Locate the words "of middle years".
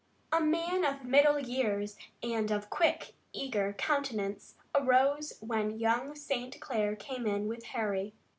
0.83-1.95